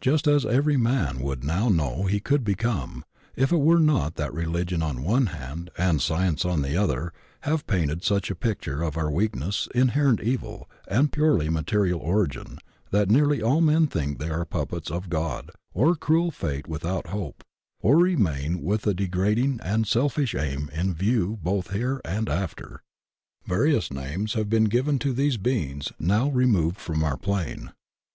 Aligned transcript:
Just 0.00 0.24
such 0.24 0.32
as 0.32 0.46
every 0.46 0.78
man 0.78 1.18
would 1.18 1.44
now 1.44 1.68
know 1.68 2.04
he 2.04 2.18
could 2.18 2.42
become, 2.42 3.04
if 3.36 3.52
it 3.52 3.58
were 3.60 3.78
not 3.78 4.14
that 4.14 4.32
religion 4.32 4.82
on 4.82 5.02
one 5.02 5.26
hand 5.26 5.68
and 5.76 6.00
science 6.00 6.42
on 6.46 6.62
the 6.62 6.74
other 6.74 7.12
have 7.42 7.66
paint^ 7.66 8.02
such 8.02 8.30
a 8.30 8.34
picture 8.34 8.82
of 8.82 8.96
our 8.96 9.10
weakness, 9.10 9.68
inherent 9.74 10.22
evil 10.22 10.70
and 10.88 11.12
purely 11.12 11.50
material 11.50 12.00
origin 12.00 12.56
that 12.92 13.10
nearly 13.10 13.42
all 13.42 13.60
men 13.60 13.86
think 13.86 14.18
they 14.18 14.30
are 14.30 14.46
puppets 14.46 14.90
of 14.90 15.10
Gcd 15.10 15.50
or 15.74 15.94
cruel 15.96 16.30
fate 16.30 16.66
without 16.66 17.08
hope, 17.08 17.44
or 17.82 17.98
remain 17.98 18.62
with 18.62 18.86
a 18.86 18.94
de 18.94 19.06
grading 19.06 19.60
and 19.62 19.86
selfish 19.86 20.34
aim 20.34 20.70
in 20.72 20.94
view 20.94 21.38
both 21.42 21.74
here 21.74 22.00
and 22.06 22.30
after. 22.30 22.82
Various 23.46 23.92
names 23.92 24.32
have 24.32 24.48
been 24.48 24.64
given 24.64 24.98
to 25.00 25.12
these 25.12 25.36
beings 25.36 25.92
now 25.98 26.30
removed 26.30 26.78
from 26.78 27.04
our 27.04 27.18
plane. 27.18 27.72